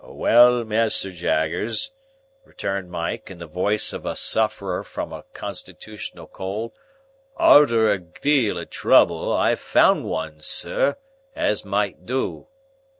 [0.03, 1.91] "Well, Mas'r Jaggers,"
[2.43, 6.71] returned Mike, in the voice of a sufferer from a constitutional cold;
[7.37, 10.95] "arter a deal o' trouble, I've found one, sir,
[11.35, 12.47] as might do."